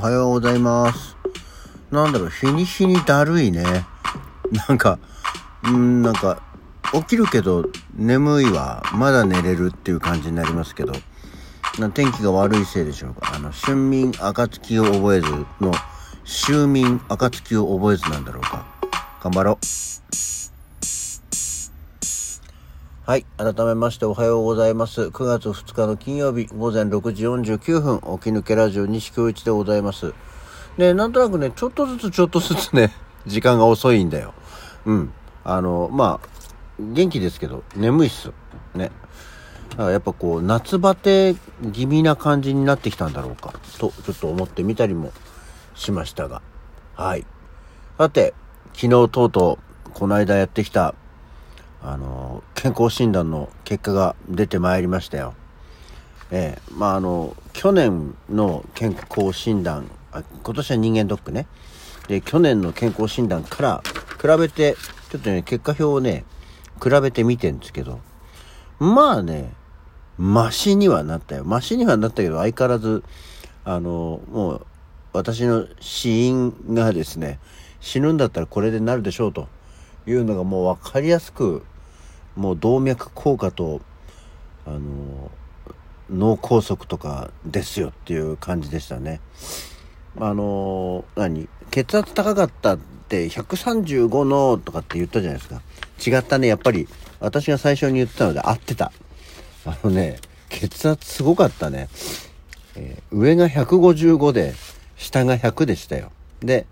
[0.00, 1.14] おはようございます。
[1.90, 3.84] なんだろう、日に日にだるいね。
[4.66, 4.98] なんか、
[5.62, 6.40] うん、なんか、
[6.94, 8.82] 起きるけど眠いわ。
[8.94, 10.94] まだ寝れるっていう感じになりますけど、
[11.78, 13.34] な天気が悪いせいでしょうか。
[13.34, 15.28] あの、春眠暁を覚えず
[15.60, 15.70] の、
[16.24, 18.64] 秋眠暁を覚えずなんだろうか。
[19.22, 19.99] 頑張ろう。
[23.10, 23.26] はい。
[23.38, 25.08] 改めましておはようございます。
[25.08, 30.14] 9月2日の金曜日午前6時49分、起き抜けラジオ西京一でございます。
[30.78, 32.92] ね、なんとなくね、ちょっとずつちょっとずつね、
[33.26, 34.32] 時間が遅いんだよ。
[34.86, 35.12] うん。
[35.42, 36.28] あの、まあ、
[36.78, 38.30] 元気ですけど、眠いっす。
[38.76, 38.92] ね。
[39.70, 41.34] だからやっぱこう、夏バテ
[41.72, 45.10] 気味な感じになってきたんだろうか、と、ちょっと思ってみたりも
[45.74, 46.42] しましたが。
[46.94, 47.26] はい。
[47.98, 48.34] さて、
[48.72, 50.94] 昨日とうとう、この間やってきた、
[51.82, 55.34] あの、健康診断の結果が出てまいりましたよ。
[56.30, 61.46] ええまああの、去年の健康診断、あ今年は人間ドックね。
[62.08, 63.82] で、去年の健康診断から
[64.20, 64.76] 比べて、
[65.10, 66.24] ちょっとね、結果表をね、
[66.82, 68.00] 比べてみてんですけど、
[68.78, 69.52] まあね、
[70.18, 71.44] マシにはなったよ。
[71.44, 73.02] マシにはなったけど、相変わらず、
[73.64, 74.66] あの、もう、
[75.12, 77.38] 私の死因がですね、
[77.80, 79.48] 死ぬんだったらこれでなるでしょうと
[80.06, 81.64] いうのがもう分かりやすく、
[82.36, 83.80] もう動脈硬化と、
[84.66, 85.30] あの、
[86.10, 89.20] 脳梗塞とかですよっていう感じでしたね。
[90.18, 95.60] あの、何血圧高かったって135のとかって言ったじゃないですか。
[96.04, 96.48] 違ったね。
[96.48, 96.88] やっぱり
[97.20, 98.92] 私が最初に言ってたので合ってた。
[99.64, 101.88] あのね、血圧すごかったね。
[102.76, 104.54] えー上が155で、
[104.96, 106.12] 下が100でしたよ。
[106.40, 106.66] で、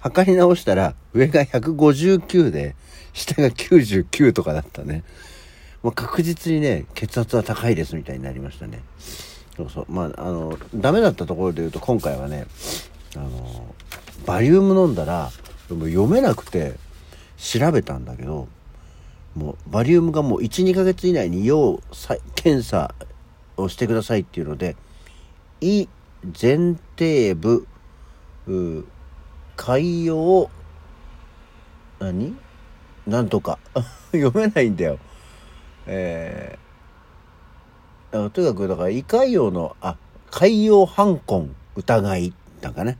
[0.00, 2.74] 測り直したら、上が159で、
[3.14, 5.02] 下が99とかだったね。
[5.82, 8.82] もう確実にね、血圧は高いですみたいになりましたね。
[9.56, 9.86] そうそう。
[9.88, 12.46] まあ、あの、ダメだったところで言うと、今回はね、
[13.16, 13.74] あの、
[14.26, 15.30] バリウム飲んだら、
[15.70, 16.74] も読めなくて、
[17.36, 18.48] 調べたんだけど、
[19.34, 22.94] もう、バリウムがもう1、2ヶ月以内に要再検査
[23.56, 24.76] をしてくださいっていうので、
[25.60, 25.86] 胃
[26.40, 27.66] 前庭部、
[29.56, 30.50] 海洋、
[32.00, 32.36] 何？
[33.06, 33.58] なんとか。
[34.12, 34.98] 読めないんだよ。
[35.86, 39.96] えー、だからとにかく、だから、胃潰瘍の、あ、
[40.30, 42.98] 海洋反根疑い、だかね。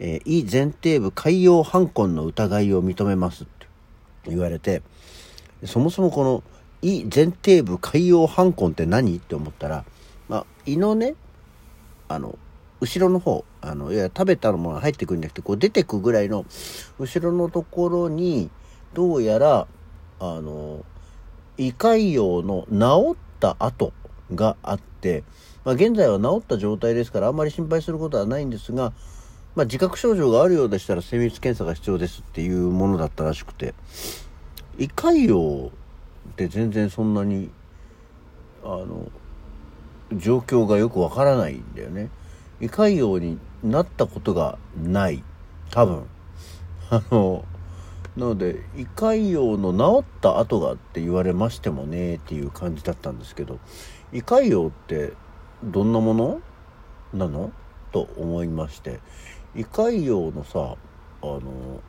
[0.00, 3.66] えー胃前庭部海洋反根の疑いを認めますって
[4.28, 4.82] 言われて、
[5.64, 6.42] そもそもこの
[6.82, 9.16] 胃前庭部海洋反根って何？
[9.16, 9.84] って思ったら、
[10.28, 11.14] まあ、胃のね、
[12.06, 12.38] あの、
[12.80, 16.46] 後ろの方、あの、いや、食べたものが入ってくるんじゃなくて、こう出てくぐらいの、
[16.98, 18.50] 後ろのところに、
[18.94, 19.66] どうやら、
[20.20, 20.84] あの、
[21.56, 23.92] 胃潰瘍の治った跡
[24.34, 25.24] があって、
[25.64, 28.92] まあ、現在は治った状態ですから、あんまり心配することはないんですが、
[29.54, 33.74] まあ、自覚症状があるようでしたら精密検査が必要ですっていうものだったらしくて、
[34.78, 35.70] 胃潰瘍っ
[36.36, 37.50] て全然そんなに、
[38.62, 39.10] あの、
[40.12, 42.08] 状況がよくわからないんだよね。
[42.60, 45.22] 胃潰瘍になったことがない。
[45.70, 46.04] 多分。
[46.90, 47.44] あの、
[48.18, 53.60] なので、胃潰瘍の治った後がって言われましてもねっていう感じだったんですけど、
[54.12, 55.12] 胃潰瘍って
[55.62, 56.40] どんなもの？
[57.14, 57.52] なの？
[57.92, 58.98] と思いまして、
[59.54, 60.74] 胃潰瘍のさ、
[61.22, 61.80] あの、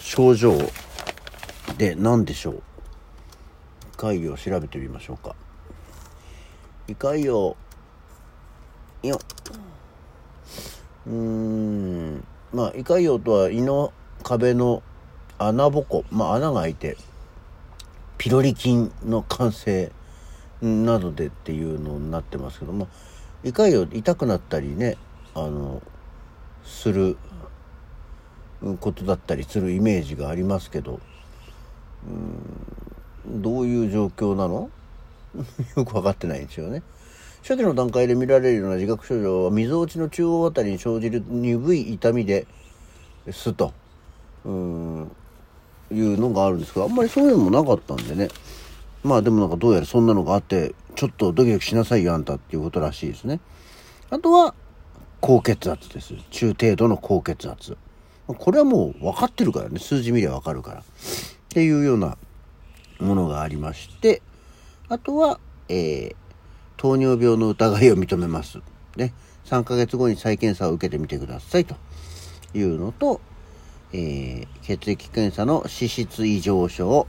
[0.00, 0.58] 症状
[1.78, 2.54] で何でしょう？
[2.56, 2.60] 胃
[3.96, 5.36] 潰瘍調べてみましょうか。
[6.88, 7.56] 胃潰瘍よ
[11.06, 12.24] うーん。
[12.52, 13.92] まあ胃潰瘍とは胃の
[14.24, 14.82] 壁の
[15.48, 16.96] 穴ぼこまあ穴が開いて
[18.18, 19.90] ピロリ菌の感染
[20.62, 22.88] などでっていうのになってますけども
[23.42, 24.96] 胃潰瘍痛くなったりね
[25.34, 25.82] あの
[26.64, 27.16] する
[28.80, 31.00] ことだったりするイメージがありますけど
[32.06, 34.70] うんどういう状況なの？
[35.76, 36.82] よく分かってないんですよね。
[37.42, 42.46] 初期の段階で見られるような自覚症状は、みぞおちの中央あたりに生じる鈍い痛みで
[43.30, 43.74] すと、
[44.44, 45.10] うん、
[45.94, 48.28] いうのがあるんですけど、あんまりそういうのもなかったんでね。
[49.02, 53.40] まあでもなんかどうやらそんなのがあって、ちょっとドキドキしなさいよ、あんたっていうことらしいですね。
[54.10, 54.54] あとは、
[55.20, 56.14] 高血圧です。
[56.30, 57.76] 中程度の高血圧。
[58.26, 59.78] これはもう分かってるからね。
[59.78, 60.80] 数字見りゃ分かるから。
[60.80, 60.82] っ
[61.48, 62.16] ていうような
[63.00, 64.22] ものがありまして、
[64.88, 66.16] あとは、えー、
[66.76, 68.60] 糖尿病の疑いを認めます。
[68.96, 69.12] ね。
[69.46, 71.76] 3ヶ月後に再検査を受けてみてくださいと
[72.54, 73.20] いうのと、
[73.96, 77.06] えー、血液検査の脂質異常症、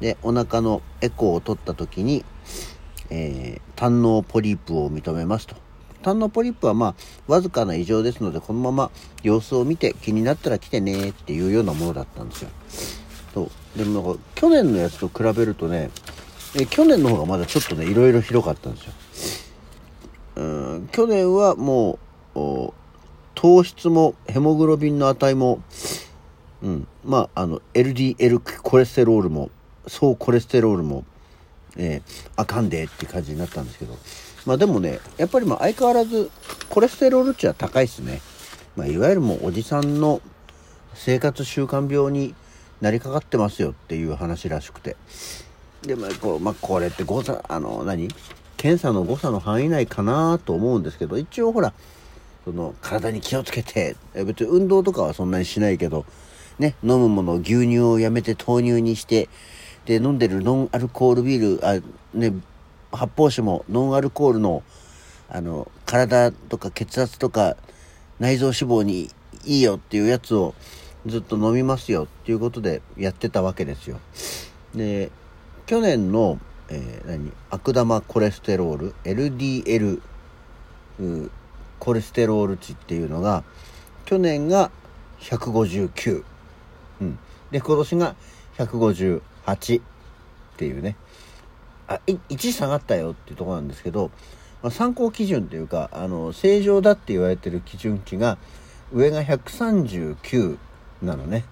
[0.00, 2.24] で、お腹のエコーを取った時に、
[3.08, 5.56] えー、胆嚢ポリープを認めますと。
[6.02, 6.94] 胆のポリープはまあ
[7.26, 8.90] わずかな異常ですのでこのまま
[9.22, 12.50] 様子を見て気になったら来てねっていうようなものだったんですよ。
[13.34, 13.78] そう。
[13.78, 15.90] でもなんか去年のやつと比べるとね
[16.58, 18.92] え去年の方がまだちょっとねいろいろ広かったんですよ。
[20.36, 21.98] うん去年はも
[22.34, 22.72] う
[23.34, 25.62] 糖質もヘモグロビンの値も
[26.62, 29.50] うん、まああの LDL コレステロールも
[29.86, 31.04] 総コレステロールも、
[31.76, 33.96] えー、あかんでって感じになったんですけど。
[34.46, 36.30] まあでもねやっぱりまあ相変わらず
[36.70, 38.22] コレステロール値は高いですね、
[38.74, 40.22] まあ、いわゆるもうおじさんの
[40.94, 42.34] 生活習慣病に
[42.80, 44.96] なりかかってますよっていう話らしくて。
[45.82, 48.08] でもこう、まあ、これって誤差あの何？
[48.58, 51.72] 検査の誤差の範囲内かなと思うんですけど一応ほら
[52.44, 56.04] その体に気をつけて別に運動とかはそんなにしないけど
[56.60, 59.28] ね飲むもの牛乳をやめて豆乳にして
[59.86, 61.80] で飲んでるノンアルコールビールあ
[62.14, 62.34] ね
[62.92, 64.62] 発泡酒もノンアルコールの
[65.32, 67.56] あの体とか血圧とか
[68.18, 69.10] 内臓脂肪に
[69.44, 70.54] いいよっていうやつを
[71.06, 74.00] ずっと飲みますよっていうことでやってたわけですよ。
[74.74, 75.10] で
[75.66, 80.00] 去年の、えー、何悪玉コレステロール LDL
[81.78, 83.44] コレステロール値っていうのが
[84.04, 84.70] 去年が
[85.20, 86.24] 159、
[87.00, 87.18] うん、
[87.50, 88.16] で今年が
[88.58, 89.82] 158っ
[90.56, 90.96] ていうね。
[91.88, 94.10] あ1下がったよっていうとこなんですけど、
[94.62, 98.38] まあ、参考基準というかあの正常だって言われてる基準値が
[98.92, 100.58] 上が139
[101.02, 101.44] なのね。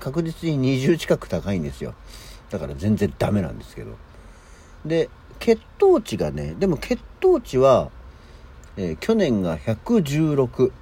[0.00, 1.94] 確実に20近く高いんですよ。
[2.50, 3.96] だから全然ダメなんですけど。
[4.84, 5.08] で
[5.38, 7.90] 血糖値がねでも血糖値は、
[8.76, 10.72] えー、去年が116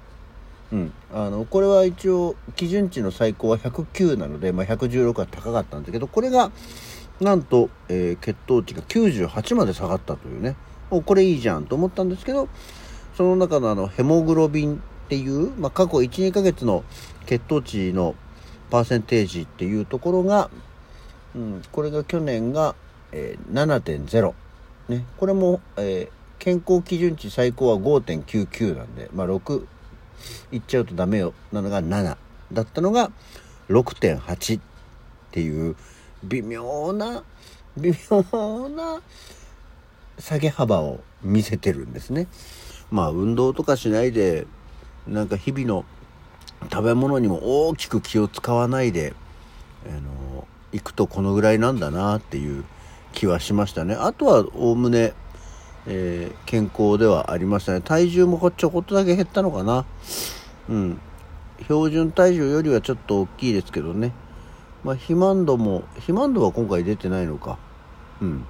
[0.75, 6.51] うん、あのこれは一応基準値の最高は109なので、まあ、116は高かったんですけどこれが
[7.21, 10.57] なんと、えー、血糖値が98まで下がったというね。
[10.91, 12.47] おこれいいじゃんと思ったんですけど
[13.15, 14.79] その中のあのヘモグロビンっ
[15.09, 16.83] ていう、まあ、過去12ヶ月の
[17.25, 18.13] 血糖値の
[18.69, 20.49] パーセンテージっていうところが、
[21.35, 22.75] うん、これが去年が、
[23.11, 24.33] えー、7.0、
[24.89, 29.65] ね、これも、えー、健康基準値最高は5.99なんで、まあ、6
[30.51, 32.17] いっちゃうとダメよなのが7
[32.53, 33.11] だったのが
[33.69, 34.61] 6.8っ
[35.31, 35.75] ていう
[36.23, 37.23] 微妙な
[37.77, 39.01] 微妙な
[40.19, 42.27] 下げ幅を見せてるんですね。
[42.91, 44.47] まあ運動とかしないで
[45.07, 45.85] なんか日々の
[46.71, 49.13] 食べ物にも大きく気を使わないで
[49.87, 52.63] あの行くとこのぐらいなんだなっていう
[53.13, 53.95] 気はしましたね。
[53.95, 55.13] あとはおおむね、
[55.87, 57.81] えー、健康ではありましたね。
[57.81, 59.85] 体重もちょこっとだけ減ったのかな。
[60.69, 60.99] うん。
[61.63, 64.11] 標準体重よりはちょっと大きいですけどね。
[64.83, 67.57] まあ、肥満度も、肥満度は今回出てないのか。
[68.21, 68.45] うん。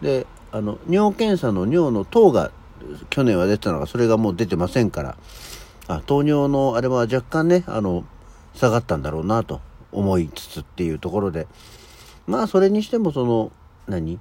[0.00, 2.50] で、あの、尿検査の尿の糖が
[3.10, 5.16] 去年は出てたのが、それがもう出てませんから、
[5.88, 8.04] あ、糖尿のあれは若干ね、あの、
[8.54, 9.60] 下がったんだろうなと
[9.92, 11.46] 思いつつっていうところで、
[12.26, 13.52] まあ、それにしてもその、
[13.86, 14.18] 何？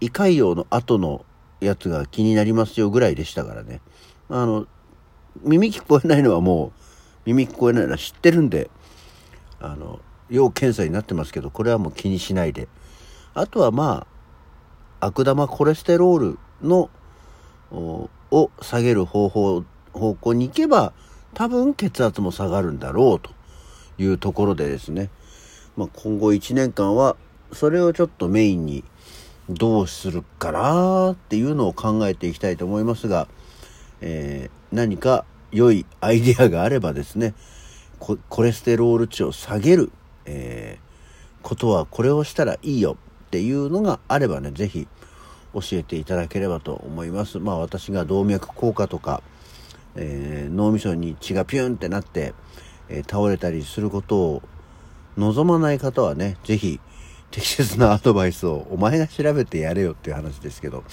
[0.00, 1.24] 胃潰瘍の後の
[1.64, 3.80] やつが気になりますよぐらいでしたからね。
[4.28, 4.66] あの、
[5.42, 6.80] 耳聞こえないのはもう、
[7.26, 8.70] 耳聞こえないのは知ってるんで、
[9.60, 10.00] あの、
[10.32, 12.66] 要検査になってますけどこれはもう気にしないで
[13.34, 14.06] あとはま
[15.00, 16.90] あ悪玉コレステロールの
[17.70, 20.94] を下げる方法方向に行けば
[21.34, 23.30] 多分血圧も下がるんだろうと
[23.98, 25.10] いうところでですね、
[25.76, 27.16] まあ、今後1年間は
[27.52, 28.84] それをちょっとメインに
[29.54, 33.28] どうするかなっていうのを考えていきたいと思いますが、
[34.00, 37.34] えー、何か良いアイデアがあればですね
[37.98, 39.92] コレステロール値を下げる
[40.24, 44.88] えー、ことはこれをしたらいいよっていうのがあればね、是非
[45.54, 47.38] 教えていただければと思います。
[47.38, 49.22] まあ私が動脈硬化とか、
[49.96, 52.34] えー、脳みそに血がピュンってなって、
[52.88, 54.42] えー、倒れたりすることを
[55.16, 56.80] 望まない方はね、是非
[57.32, 60.84] 適切なアドバイスをお前が調べてやれよっていう話ですけど、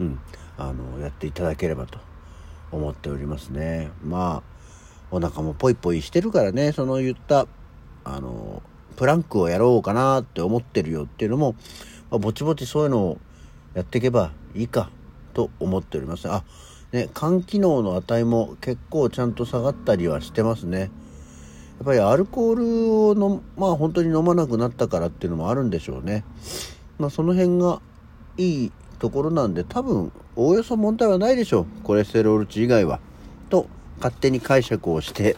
[0.00, 0.18] うん、
[0.56, 1.98] あの、やっていただければと
[2.70, 3.90] 思っておりますね。
[4.02, 4.52] まあ、
[5.10, 7.46] お腹もポイポイしてるからね、その言った
[8.04, 8.62] あの、
[8.96, 11.54] プランクをやろうかなって思ってるよっていうのも、
[12.10, 13.18] まあ、ぼちぼちそういうのを
[13.74, 14.90] やっていけばいいか
[15.34, 16.28] と思っております。
[16.28, 16.44] あ、
[16.92, 20.90] ね、肝機能の値も結構ちゃんと下がったりはしてますね。
[21.78, 26.24] やっぱりアルコールをの、まあ本当に飲まなくなったからっていうのもあるんでしょうね。
[26.98, 27.80] まあその辺が
[28.36, 31.66] いいところなんで多分おおよそ問題はないでしょう。
[31.82, 33.00] コレステロール値以外は。
[33.52, 33.66] と
[33.98, 35.36] 勝手に解釈をして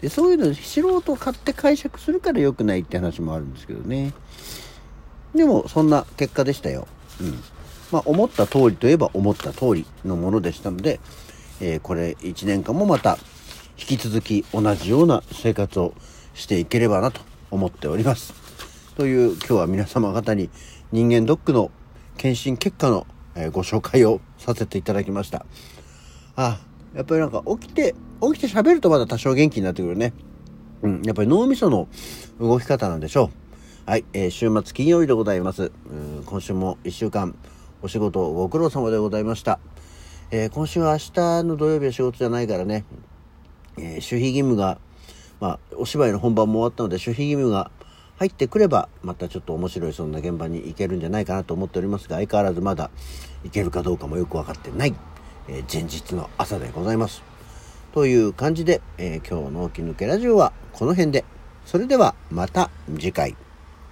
[0.00, 4.12] でそういうの素人を買って解釈するから良くないって話もあるんですけどね
[5.34, 6.86] でもそんな結果でしたよ、
[7.20, 7.38] うん
[7.90, 11.00] まあ、思った通りといえば思った通りのものでしたので、
[11.60, 13.18] えー、これ1年間もまた
[13.78, 15.94] 引き続き同じような生活を
[16.34, 17.20] していければなと
[17.50, 18.34] 思っております。
[18.96, 20.50] という今日は皆様方に
[20.90, 21.70] 人間ドックの
[22.16, 23.06] 検診結果の、
[23.52, 25.46] ご紹介をさせていただきました。
[26.34, 26.58] あ、
[26.94, 30.12] やっぱりなんか起きて、起きて喋るとまだ多少元気になってくるね。
[30.82, 31.88] うん、やっぱり脳みその
[32.40, 33.30] 動き方なんでしょ
[33.86, 33.90] う。
[33.90, 35.70] はい、えー、週末金曜日でございます。
[35.90, 37.36] うん今週も1週間
[37.80, 39.60] お仕事ご苦労様でございました。
[40.30, 41.12] えー、今週は明日
[41.44, 42.84] の土曜日は仕事じゃないからね、
[43.78, 44.78] えー、守秘義務が、
[45.40, 47.70] まあ、お芝居の本番も終わったので守秘義務が
[48.16, 52.90] 入ってくれば、またちょっと面白いそんな現場に行けるんじゃないかなと思っておりますが、相変わらずまだ
[53.44, 54.94] 行けるかどうかもよく分かってない、
[55.48, 57.22] えー、前日の朝でございます。
[57.92, 61.24] という感じで、えー、今日の起き抜けラジオはこの辺で。
[61.64, 63.47] それではまた次回。